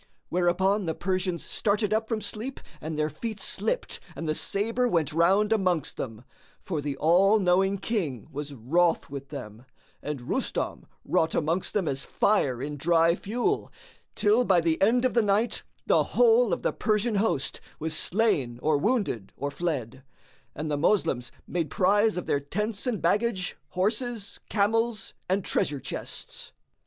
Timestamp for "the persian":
16.63-17.17